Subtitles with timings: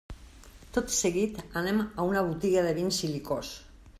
[0.77, 3.55] Tot seguit anem a una botiga de vins i licors.